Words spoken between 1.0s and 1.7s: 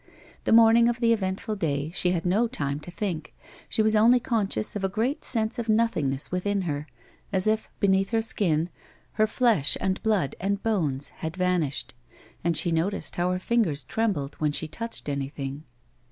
eventful